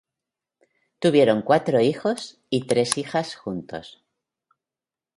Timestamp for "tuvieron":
0.97-1.43